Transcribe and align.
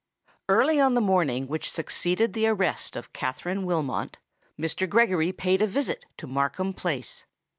Early 0.49 0.79
on 0.79 0.95
the 0.95 0.99
morning 0.99 1.47
which 1.47 1.69
succeeded 1.69 2.33
the 2.33 2.47
arrest 2.47 2.95
of 2.95 3.13
Katharine 3.13 3.67
Wilmot, 3.67 4.17
Mr. 4.59 4.89
Gregory 4.89 5.31
paid 5.31 5.61
a 5.61 5.67
visit 5.67 6.05
to 6.17 6.25
Markham 6.25 6.73
Place. 6.73 7.27